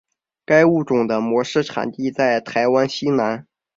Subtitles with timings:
[0.47, 3.45] 该物种的模式产地在台湾西南。